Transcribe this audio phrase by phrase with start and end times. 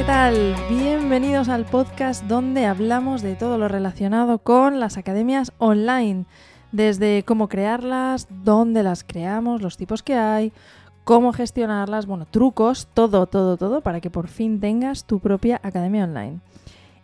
[0.00, 0.56] ¿qué tal?
[0.70, 6.24] Bienvenidos al podcast donde hablamos de todo lo relacionado con las academias online,
[6.72, 10.54] desde cómo crearlas, dónde las creamos, los tipos que hay,
[11.04, 16.04] cómo gestionarlas, bueno, trucos, todo, todo, todo, para que por fin tengas tu propia academia
[16.04, 16.38] online.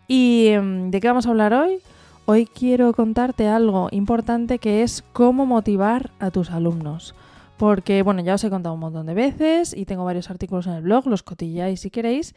[0.07, 1.77] ¿Y em, de qué vamos a hablar hoy?
[2.25, 7.13] Hoy quiero contarte algo importante que es cómo motivar a tus alumnos.
[7.57, 10.73] Porque, bueno, ya os he contado un montón de veces y tengo varios artículos en
[10.73, 12.35] el blog, los cotilláis si queréis,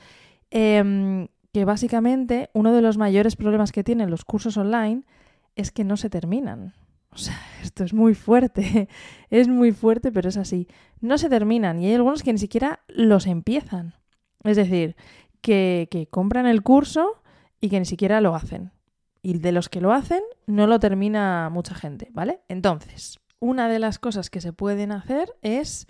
[0.51, 5.05] em, que básicamente uno de los mayores problemas que tienen los cursos online
[5.57, 6.75] es que no se terminan.
[7.11, 8.89] O sea, esto es muy fuerte,
[9.31, 10.69] es muy fuerte, pero es así.
[11.01, 13.95] No se terminan y hay algunos que ni siquiera los empiezan.
[14.45, 14.97] Es decir,
[15.41, 17.23] que, que compran el curso
[17.61, 18.73] y que ni siquiera lo hacen
[19.23, 22.41] y de los que lo hacen no lo termina mucha gente, ¿vale?
[22.49, 25.87] Entonces, una de las cosas que se pueden hacer es,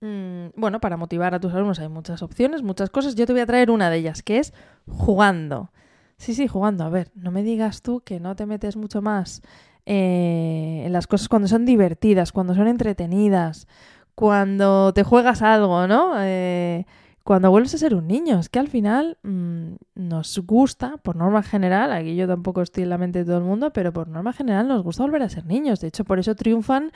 [0.00, 3.14] mm, bueno, para motivar a tus alumnos hay muchas opciones, muchas cosas.
[3.14, 4.52] Yo te voy a traer una de ellas, que es
[4.86, 5.70] jugando.
[6.18, 6.84] Sí, sí, jugando.
[6.84, 9.42] A ver, no me digas tú que no te metes mucho más
[9.84, 13.68] eh, en las cosas cuando son divertidas, cuando son entretenidas,
[14.14, 16.14] cuando te juegas algo, ¿no?
[16.18, 16.86] Eh,
[17.26, 18.38] cuando vuelves a ser un niño.
[18.38, 22.90] Es que al final mm, nos gusta, por norma general, aquí yo tampoco estoy en
[22.90, 25.44] la mente de todo el mundo, pero por norma general nos gusta volver a ser
[25.44, 25.80] niños.
[25.80, 26.92] De hecho, por eso triunfan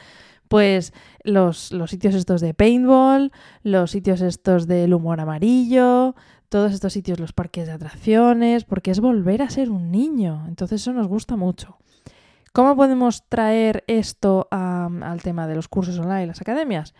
[0.46, 0.92] pues
[1.24, 3.32] los, los sitios estos de paintball,
[3.64, 6.14] los sitios estos del humor amarillo,
[6.48, 10.44] todos estos sitios, los parques de atracciones, porque es volver a ser un niño.
[10.46, 11.78] Entonces eso nos gusta mucho.
[12.52, 16.94] ¿Cómo podemos traer esto al tema de los cursos online, las academias?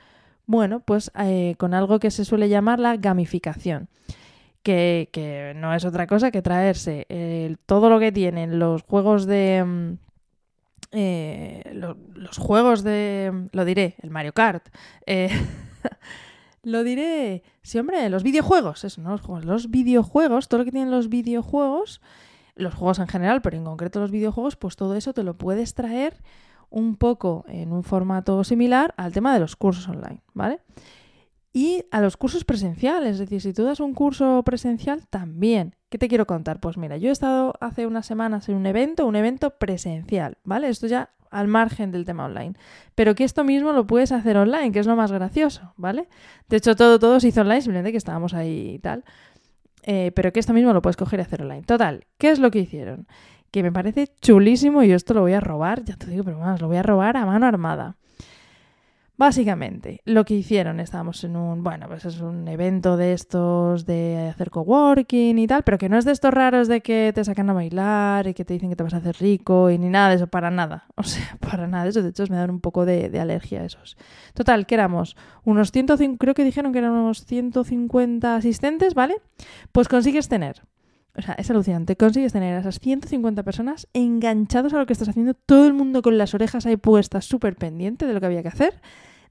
[0.51, 3.89] Bueno, pues eh, con algo que se suele llamar la gamificación.
[4.65, 7.07] Que, no es otra cosa que traerse
[7.67, 9.62] todo lo que tienen los juegos de.
[9.65, 9.92] Mm,
[10.91, 13.48] eh, los juegos de.
[13.53, 14.67] Lo diré, el Mario Kart.
[15.07, 15.31] Eh,
[16.64, 17.45] lo diré.
[17.62, 18.83] Sí, hombre, los videojuegos.
[18.83, 19.45] Eso, no los juegos.
[19.45, 22.01] Los videojuegos, todo lo que tienen los videojuegos,
[22.57, 25.74] los juegos en general, pero en concreto los videojuegos, pues todo eso te lo puedes
[25.74, 26.17] traer
[26.70, 30.61] un poco en un formato similar al tema de los cursos online, ¿vale?
[31.53, 35.75] Y a los cursos presenciales, es decir, si tú das un curso presencial también.
[35.89, 36.61] ¿Qué te quiero contar?
[36.61, 40.69] Pues mira, yo he estado hace unas semanas en un evento, un evento presencial, ¿vale?
[40.69, 42.55] Esto ya al margen del tema online.
[42.95, 46.09] Pero que esto mismo lo puedes hacer online, que es lo más gracioso, ¿vale?
[46.48, 49.05] De hecho, todo, todo se hizo online, simplemente que estábamos ahí y tal.
[49.83, 51.63] Eh, pero que esto mismo lo puedes coger y hacer online.
[51.63, 53.07] Total, ¿qué es lo que hicieron?
[53.50, 56.38] Que me parece chulísimo y yo esto lo voy a robar, ya te digo, pero
[56.38, 57.96] vamos, lo voy a robar a mano armada.
[59.20, 64.30] Básicamente, lo que hicieron, estábamos en un, bueno, pues es un evento de estos de
[64.30, 67.50] hacer coworking y tal, pero que no es de estos raros de que te sacan
[67.50, 70.08] a bailar y que te dicen que te vas a hacer rico y ni nada
[70.08, 70.86] de eso, para nada.
[70.96, 72.02] O sea, para nada de eso.
[72.02, 73.98] De hecho, me dan un poco de, alergia a esos.
[74.32, 79.17] Total, que éramos unos 150, creo que dijeron que eran unos 150 asistentes, ¿vale?
[79.70, 80.62] Pues consigues tener
[81.17, 81.97] o sea, es alucinante.
[81.97, 86.03] Consigues tener a esas 150 personas enganchados a lo que estás haciendo, todo el mundo
[86.03, 88.81] con las orejas ahí puestas, súper pendiente de lo que había que hacer,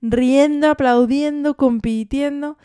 [0.02, 2.58] riendo, aplaudiendo, compitiendo.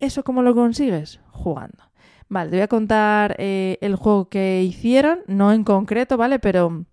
[0.00, 1.20] ¿Eso cómo lo consigues?
[1.30, 1.90] Jugando.
[2.28, 6.38] Vale, te voy a contar eh, el juego que hicieron, no en concreto, ¿vale?
[6.38, 6.86] Pero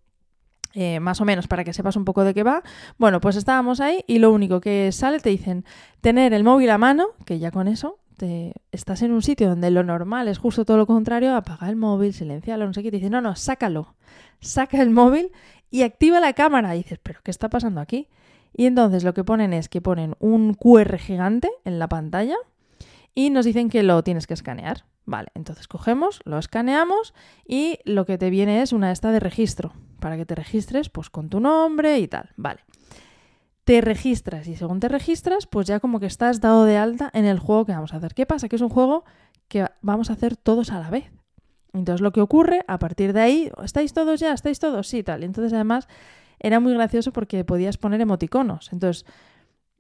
[0.74, 2.64] eh, más o menos para que sepas un poco de qué va.
[2.98, 5.64] Bueno, pues estábamos ahí y lo único que sale te dicen
[6.02, 8.00] tener el móvil a mano, que ya con eso
[8.72, 12.14] estás en un sitio donde lo normal es justo todo lo contrario, apaga el móvil,
[12.14, 13.96] silencialo, no sé qué, te dice, no, no, sácalo,
[14.40, 15.32] saca el móvil
[15.70, 16.76] y activa la cámara.
[16.76, 18.08] Y dices, pero ¿qué está pasando aquí?
[18.54, 22.38] Y entonces lo que ponen es que ponen un QR gigante en la pantalla
[23.14, 24.86] y nos dicen que lo tienes que escanear.
[25.06, 27.14] Vale, entonces cogemos, lo escaneamos
[27.46, 31.10] y lo que te viene es una esta de registro, para que te registres pues
[31.10, 32.32] con tu nombre y tal.
[32.36, 32.62] Vale
[33.68, 37.26] te registras y según te registras, pues ya como que estás dado de alta en
[37.26, 38.14] el juego que vamos a hacer.
[38.14, 38.48] ¿Qué pasa?
[38.48, 39.04] Que es un juego
[39.50, 41.12] que vamos a hacer todos a la vez.
[41.74, 44.32] Entonces lo que ocurre, a partir de ahí, ¿estáis todos ya?
[44.32, 44.88] ¿Estáis todos?
[44.88, 45.22] Sí, tal.
[45.22, 45.90] Entonces además
[46.40, 48.72] era muy gracioso porque podías poner emoticonos.
[48.72, 49.06] Entonces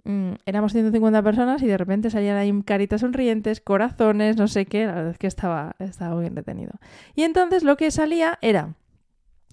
[0.04, 4.86] mm, éramos 150 personas y de repente salían ahí caritas sonrientes, corazones, no sé qué.
[4.86, 6.74] La verdad es que estaba, estaba muy entretenido.
[7.16, 8.76] Y entonces lo que salía era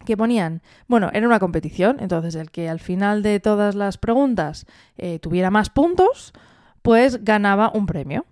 [0.05, 4.67] que ponían, bueno, era una competición, entonces el que al final de todas las preguntas
[4.97, 6.33] eh, tuviera más puntos,
[6.83, 8.27] pues ganaba un premio.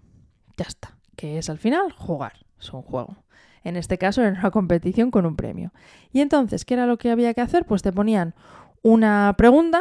[0.57, 3.17] Ya está, que es al final jugar, es un juego.
[3.65, 5.73] En este caso era una competición con un premio.
[6.13, 7.65] Y entonces, ¿qué era lo que había que hacer?
[7.65, 8.35] Pues te ponían
[8.83, 9.81] una pregunta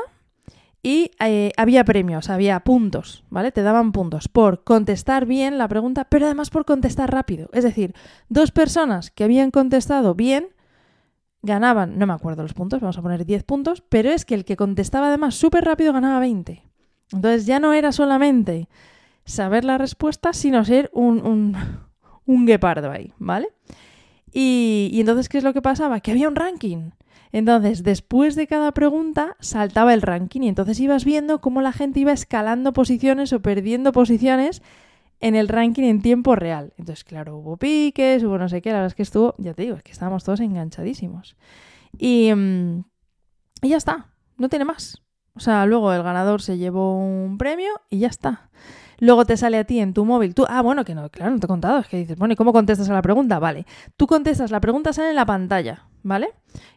[0.83, 3.51] y eh, había premios, había puntos, ¿vale?
[3.51, 7.50] Te daban puntos por contestar bien la pregunta, pero además por contestar rápido.
[7.54, 7.94] Es decir,
[8.30, 10.48] dos personas que habían contestado bien
[11.42, 14.46] ganaban, no me acuerdo los puntos, vamos a poner 10 puntos, pero es que el
[14.46, 16.64] que contestaba además súper rápido ganaba 20.
[17.14, 18.70] Entonces ya no era solamente
[19.26, 21.56] saber la respuesta, sino ser un,
[22.26, 23.50] un guepardo ahí, ¿vale?
[24.34, 26.00] Y, y entonces, ¿qué es lo que pasaba?
[26.00, 26.92] Que había un ranking.
[27.34, 32.00] Entonces, después de cada pregunta saltaba el ranking y entonces ibas viendo cómo la gente
[32.00, 34.62] iba escalando posiciones o perdiendo posiciones
[35.21, 36.73] en el ranking en tiempo real.
[36.77, 39.62] Entonces, claro, hubo piques, hubo no sé qué, la verdad es que estuvo, ya te
[39.62, 41.38] digo, es que estábamos todos enganchadísimos.
[41.97, 42.83] Y, mm,
[43.62, 44.07] y ya está,
[44.38, 45.01] no tiene más.
[45.33, 48.50] O sea, luego el ganador se llevó un premio y ya está.
[49.00, 50.35] Luego te sale a ti en tu móvil.
[50.35, 51.79] Tú, ah, bueno, que no, claro, no te he contado.
[51.79, 53.39] Es que dices, bueno, ¿y cómo contestas a la pregunta?
[53.39, 53.65] Vale.
[53.97, 56.33] Tú contestas, la pregunta sale en la pantalla, ¿vale?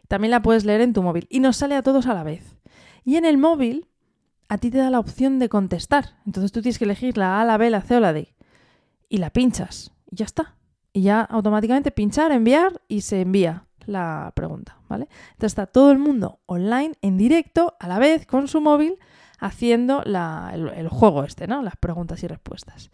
[0.07, 1.27] También la puedes leer en tu móvil.
[1.29, 2.57] Y nos sale a todos a la vez.
[3.03, 3.87] Y en el móvil,
[4.47, 6.15] a ti te da la opción de contestar.
[6.25, 8.34] Entonces tú tienes que elegir la A, la B, la C o la D.
[9.09, 9.91] Y la pinchas.
[10.09, 10.55] Y ya está.
[10.93, 15.07] Y ya automáticamente pinchar, enviar y se envía la pregunta, ¿vale?
[15.31, 18.97] Entonces está todo el mundo online, en directo, a la vez, con su móvil,
[19.39, 21.61] haciendo el, juego este, ¿no?
[21.61, 22.91] Las preguntas y respuestas.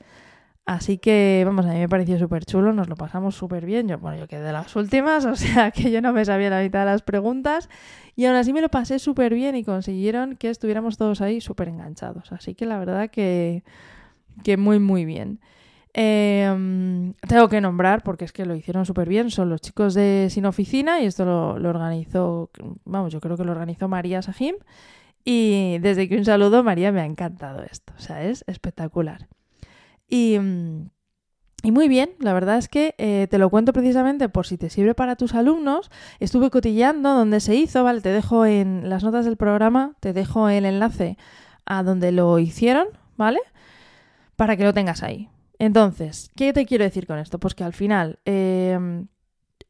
[0.66, 3.88] Así que, vamos, a mí me pareció súper chulo, nos lo pasamos súper bien.
[3.88, 6.62] Yo, bueno, yo quedé de las últimas, o sea que yo no me sabía la
[6.62, 7.69] mitad de las preguntas
[8.16, 11.69] y aún así me lo pasé súper bien y consiguieron que estuviéramos todos ahí súper
[11.69, 12.31] enganchados.
[12.31, 13.63] Así que la verdad que,
[14.44, 15.40] que muy, muy bien.
[15.94, 20.28] Em, tengo que nombrar, porque es que lo hicieron súper bien, son los chicos de
[20.30, 22.50] Sin Oficina y esto lo, organizó,
[22.86, 24.56] vamos, yo creo que lo organizó María Sajim.
[25.24, 29.28] Y desde que un saludo, María, me ha encantado esto, o sea, es espectacular.
[30.08, 30.38] Y,
[31.64, 34.70] y muy bien, la verdad es que eh, te lo cuento precisamente por si te
[34.70, 35.92] sirve para tus alumnos.
[36.20, 38.02] Estuve cotilleando donde se hizo, ¿vale?
[38.02, 41.18] Te dejo en las notas del programa, te dejo el enlace
[41.66, 43.40] a donde lo hicieron, ¿vale?
[44.36, 45.30] Para que lo tengas ahí.
[45.62, 47.38] Entonces, ¿qué te quiero decir con esto?
[47.38, 49.06] Pues que al final em,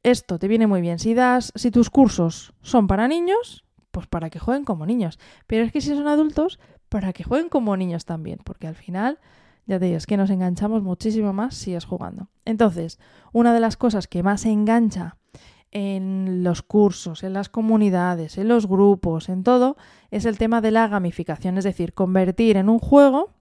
[0.03, 0.99] esto te viene muy bien.
[0.99, 5.19] Si das, si tus cursos son para niños, pues para que jueguen como niños.
[5.47, 9.19] Pero es que si son adultos, para que jueguen como niños también, porque al final,
[9.65, 12.29] ya te digo, es que nos enganchamos muchísimo más si es jugando.
[12.45, 12.97] Entonces,
[13.33, 15.17] una de las cosas que más engancha
[15.71, 19.75] en los cursos, en las comunidades, en los grupos, en todo,
[20.09, 23.33] es el tema de la gamificación, es decir, convertir en un juego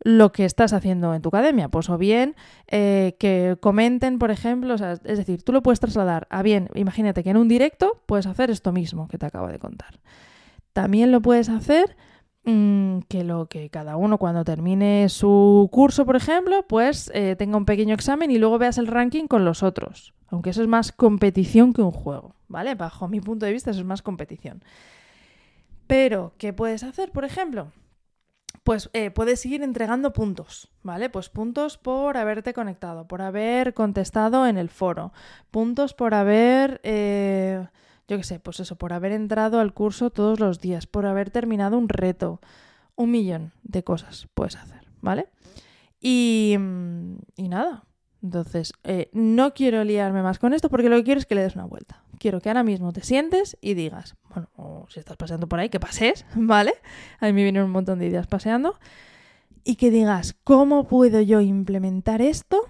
[0.00, 1.68] lo que estás haciendo en tu academia.
[1.68, 2.36] Pues o bien
[2.66, 7.30] eh, que comenten, por ejemplo, es decir, tú lo puedes trasladar a bien, imagínate que
[7.30, 10.00] en un directo puedes hacer esto mismo que te acabo de contar.
[10.72, 11.96] También lo puedes hacer
[12.44, 17.56] mm, que lo que cada uno cuando termine su curso, por ejemplo, pues eh, tenga
[17.56, 20.14] un pequeño examen y luego veas el ranking con los otros.
[20.28, 22.74] Aunque eso es más competición que un juego, ¿vale?
[22.74, 24.62] Bajo mi punto de vista eso es más competición.
[25.86, 27.72] Pero, ¿qué puedes hacer, por ejemplo?
[28.68, 31.08] Pues eh, puedes seguir entregando puntos, ¿vale?
[31.08, 35.14] Pues puntos por haberte conectado, por haber contestado en el foro,
[35.50, 37.66] puntos por haber, eh,
[38.08, 41.30] yo qué sé, pues eso, por haber entrado al curso todos los días, por haber
[41.30, 42.42] terminado un reto,
[42.94, 45.30] un millón de cosas puedes hacer, ¿vale?
[45.98, 46.52] Y,
[47.36, 47.84] y nada,
[48.22, 51.42] entonces, eh, no quiero liarme más con esto porque lo que quiero es que le
[51.42, 52.02] des una vuelta.
[52.18, 55.68] Quiero que ahora mismo te sientes y digas, bueno, o si estás paseando por ahí,
[55.68, 56.74] que pases, ¿vale?
[57.20, 58.78] A mí me vienen un montón de ideas paseando.
[59.64, 62.62] Y que digas, ¿cómo puedo yo implementar esto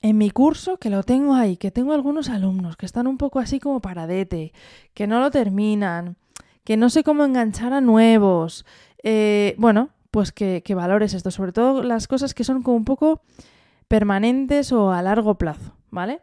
[0.00, 0.78] en mi curso?
[0.78, 4.52] Que lo tengo ahí, que tengo algunos alumnos que están un poco así como paradete,
[4.94, 6.16] que no lo terminan,
[6.62, 8.64] que no sé cómo enganchar a nuevos.
[9.02, 12.84] Eh, bueno, pues que, que valores esto, sobre todo las cosas que son como un
[12.84, 13.20] poco
[13.88, 16.22] permanentes o a largo plazo, ¿vale?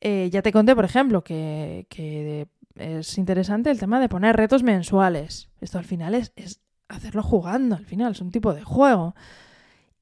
[0.00, 1.86] Eh, ya te conté, por ejemplo, que,
[2.74, 5.48] es interesante el tema de poner retos mensuales.
[5.60, 6.32] Esto al final es,
[6.88, 9.14] hacerlo jugando, al final es un tipo de juego.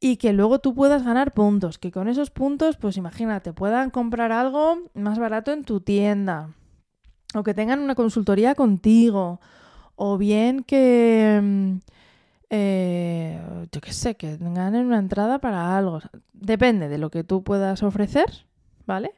[0.01, 4.33] Y que luego tú puedas ganar puntos, que con esos puntos, pues imagínate, puedan comprar
[4.33, 6.51] algo más barato en tu tienda,
[7.35, 9.41] o que tengan una consultoría contigo,
[9.97, 11.77] o bien que, mm,
[12.51, 13.41] eh,
[13.73, 16.01] yo qué sé, que ganen una entrada para algo.
[16.35, 18.47] Depende de lo que tú puedas ofrecer,
[18.87, 19.13] ¿vale?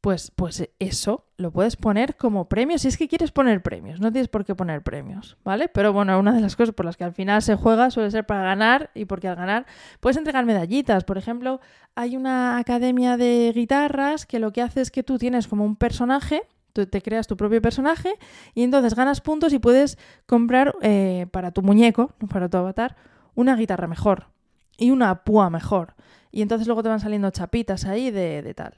[0.00, 4.12] Pues, pues eso lo puedes poner como premio si es que quieres poner premios, no
[4.12, 5.68] tienes por qué poner premios, ¿vale?
[5.68, 8.24] Pero bueno, una de las cosas por las que al final se juega suele ser
[8.24, 9.66] para ganar y porque al ganar
[9.98, 11.02] puedes entregar medallitas.
[11.02, 11.60] Por ejemplo,
[11.96, 15.74] hay una academia de guitarras que lo que hace es que tú tienes como un
[15.74, 16.42] personaje
[16.76, 18.18] Tú te creas tu propio personaje
[18.54, 22.96] y entonces ganas puntos y puedes comprar eh, para tu muñeco, para tu avatar,
[23.34, 24.35] una guitarra mejor
[24.76, 25.94] y una púa mejor.
[26.30, 28.74] Y entonces luego te van saliendo chapitas ahí de, de tal.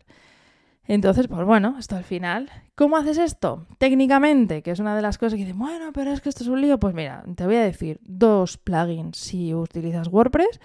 [0.85, 2.51] Entonces, pues bueno, esto al final.
[2.75, 3.67] ¿Cómo haces esto?
[3.79, 6.49] Técnicamente, que es una de las cosas que dicen, bueno, pero es que esto es
[6.49, 6.79] un lío.
[6.79, 10.61] Pues mira, te voy a decir dos plugins si utilizas WordPress.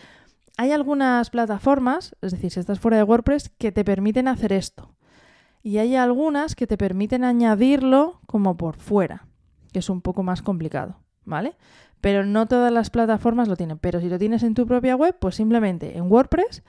[0.57, 4.93] Hay algunas plataformas, es decir, si estás fuera de WordPress, que te permiten hacer esto
[5.63, 9.25] y hay algunas que te permiten añadirlo como por fuera,
[9.71, 11.56] que es un poco más complicado, ¿vale?
[12.01, 15.15] Pero no todas las plataformas lo tienen, pero si lo tienes en tu propia web,
[15.20, 16.63] pues simplemente en WordPress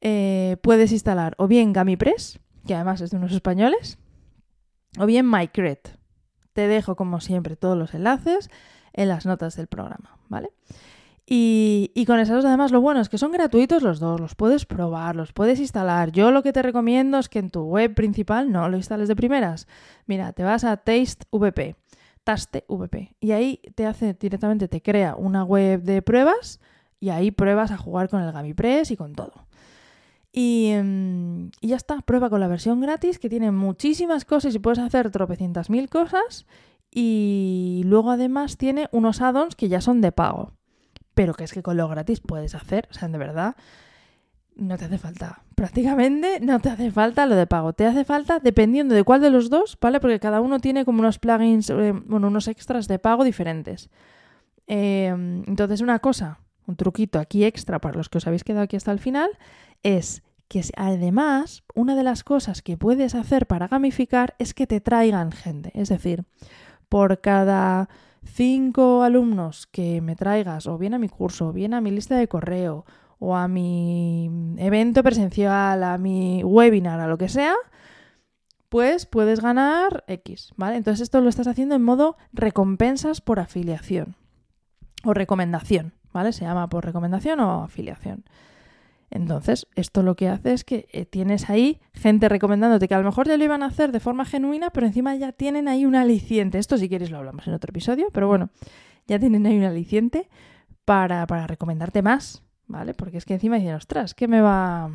[0.00, 3.98] eh, puedes instalar o bien GamiPress, que además es de unos españoles,
[4.98, 5.78] o bien MyCred.
[6.52, 8.50] Te dejo, como siempre, todos los enlaces
[8.92, 10.50] en las notas del programa, ¿vale?
[11.26, 14.66] Y, y, con esas además lo bueno es que son gratuitos los dos, los puedes
[14.66, 16.12] probar, los puedes instalar.
[16.12, 19.16] Yo lo que te recomiendo es que en tu web principal no lo instales de
[19.16, 19.66] primeras.
[20.06, 21.76] Mira, te vas a TasteVP,
[22.24, 26.60] TasteVP, y ahí te hace directamente, te crea una web de pruebas
[27.00, 29.46] y ahí pruebas a jugar con el GamiPress y con todo.
[30.32, 34.58] Y, em, y, ya está, prueba con la versión gratis que tiene muchísimas cosas y
[34.58, 36.46] puedes hacer tropecientas mil cosas.
[36.90, 40.52] Y luego además tiene unos add-ons que ya son de pago
[41.14, 43.56] pero que es que con lo gratis puedes hacer, o sea, de verdad,
[44.56, 45.42] no te hace falta.
[45.54, 47.72] Prácticamente no te hace falta lo de pago.
[47.72, 50.00] Te hace falta dependiendo de cuál de los dos, ¿vale?
[50.00, 53.90] Porque cada uno tiene como unos plugins, eh, bueno, unos extras de pago diferentes.
[54.66, 58.76] Em, entonces, una cosa, un truquito aquí extra para los que os habéis quedado aquí
[58.76, 59.30] hasta el final,
[59.82, 64.80] es que además, una de las cosas que puedes hacer para gamificar es que te
[64.80, 65.70] traigan gente.
[65.74, 66.24] Es decir,
[66.88, 67.88] por cada
[68.24, 72.16] cinco alumnos que me traigas o bien a mi curso, o bien a mi lista
[72.16, 72.84] de correo,
[73.24, 77.54] o a mi evento presencial, a mi webinar, a lo que sea,
[78.68, 80.76] pues puedes ganar X, ¿vale?
[80.76, 84.14] Entonces esto lo estás haciendo en modo recompensas por afiliación
[85.04, 86.32] o recomendación, ¿vale?
[86.32, 88.24] Se llama por recomendación o afiliación.
[89.10, 93.04] Entonces, esto lo que hace es que eh, tienes ahí gente recomendándote que a lo
[93.04, 95.94] mejor ya lo iban a hacer de forma genuina, pero encima ya tienen ahí un
[95.94, 96.58] aliciente.
[96.58, 98.50] Esto si quieres lo hablamos en otro episodio, pero bueno,
[99.06, 100.28] ya tienen ahí un aliciente
[100.84, 102.94] para, para recomendarte más, ¿vale?
[102.94, 104.90] Porque es que encima dicen, ostras, ¿qué me va...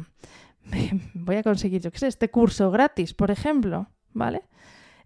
[1.13, 4.43] voy a conseguir, yo qué sé, este curso gratis, por ejemplo, ¿vale?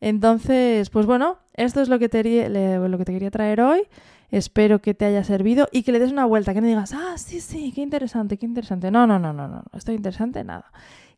[0.01, 3.83] Entonces, pues bueno, esto es lo que te, lo que te quería traer hoy.
[4.31, 7.17] Espero que te haya servido y que le des una vuelta, que no digas, ah,
[7.17, 8.91] sí, sí, qué interesante, qué interesante.
[8.91, 10.73] No, no, no, no, no, esto es interesante, nada.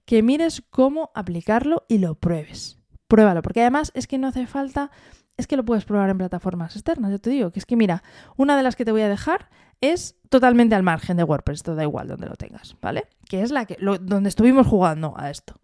[0.06, 2.78] Que mires cómo aplicarlo y lo pruebes.
[3.08, 4.92] Pruébalo, porque además es que no hace falta,
[5.38, 8.04] es que lo puedes probar en plataformas externas, yo te digo, que es que mira,
[8.38, 9.50] una de las que te voy a dejar
[9.82, 13.08] es totalmente al margen de WordPress, todo da igual donde lo tengas, ¿vale?
[13.30, 15.60] Que es la que, donde estuvimos jugando a esto.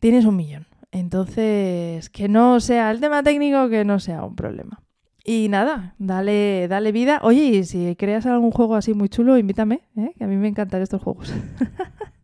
[0.00, 0.66] Tienes un millón.
[0.90, 4.82] Entonces, que no sea el tema técnico, que no sea un problema.
[5.24, 7.20] Y nada, dale, dale vida.
[7.22, 10.12] Oye, y si creas algún juego así muy chulo, invítame, ¿eh?
[10.18, 11.32] que a mí me encantan estos juegos.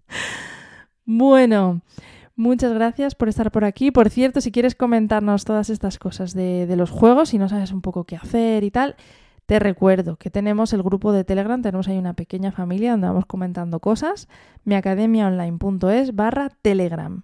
[1.06, 1.80] bueno,
[2.38, 3.90] muchas gracias por estar por aquí.
[3.90, 7.82] Por cierto, si quieres comentarnos todas estas cosas de, los juegos, si no sabes un
[7.82, 8.96] poco qué hacer y tal,
[9.44, 13.26] te recuerdo que tenemos el grupo de Telegram, tenemos ahí una pequeña familia donde vamos
[13.26, 14.28] comentando cosas,
[14.64, 17.22] miacademiaonline.es barra Telegram.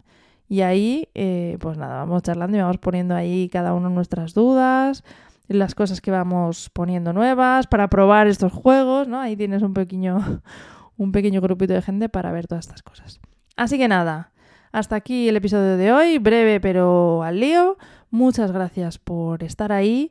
[0.48, 5.04] Y ahí, eh, pues nada, vamos charlando y vamos poniendo ahí cada uno nuestras dudas,
[5.48, 9.20] las cosas que vamos poniendo nuevas para probar estos juegos, ¿no?
[9.20, 10.42] Ahí tienes un pequeño,
[10.96, 13.20] un pequeño grupito de gente para ver todas estas cosas.
[13.56, 14.32] Así que nada,
[14.74, 17.78] hasta aquí el episodio de hoy, breve pero al lío.
[18.10, 20.10] Muchas gracias por estar ahí.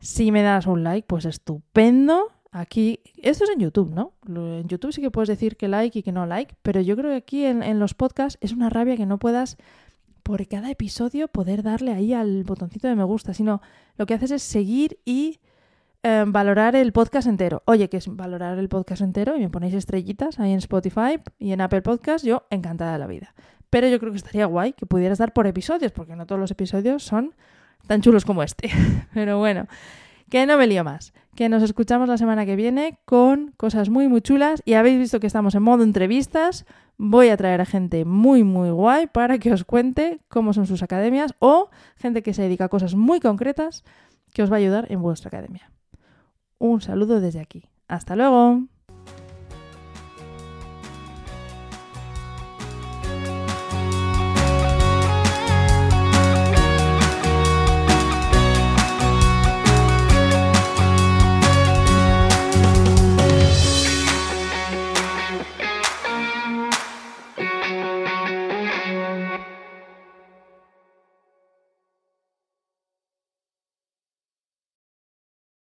[0.00, 2.32] Si me das un like, pues estupendo.
[2.50, 4.14] Aquí, esto es en YouTube, ¿no?
[4.26, 7.12] En YouTube sí que puedes decir que like y que no like, pero yo creo
[7.12, 9.58] que aquí en, los podcasts es una rabia que no puedas
[10.24, 13.62] por cada episodio poder darle ahí al botoncito de me gusta, sino
[13.96, 15.38] lo que haces es seguir y
[16.02, 17.62] eh, valorar el podcast entero.
[17.64, 21.52] Oye, que es valorar el podcast entero y me ponéis estrellitas ahí en Spotify y
[21.52, 23.34] en Apple Podcast, yo encantada de la vida.
[23.70, 26.50] Pero yo creo que estaría guay que pudieras dar por episodios, porque no todos los
[26.50, 27.34] episodios son
[27.86, 28.70] tan chulos como este.
[29.14, 29.66] Pero bueno,
[30.28, 31.12] que no me lío más.
[31.34, 34.62] Que nos escuchamos la semana que viene con cosas muy, muy chulas.
[34.64, 36.66] Y habéis visto que estamos en modo entrevistas
[37.02, 40.82] voy a traer a gente muy, muy guay para que os cuente cómo son sus
[40.82, 43.84] academias o gente que se dedica a cosas muy concretas
[44.34, 45.72] que os va a ayudar en vuestra academia.
[46.58, 47.70] Un saludo desde aquí.
[47.88, 48.64] Hasta luego.